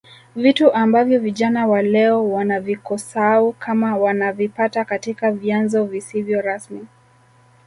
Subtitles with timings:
[0.35, 6.87] Vitu ambavyo vijana wa leo wanavikosaau kama wanavipata katika vyanzo visivyo rasmi